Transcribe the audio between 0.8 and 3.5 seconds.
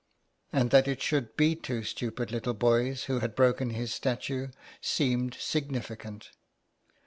it should be two stupid little boys who had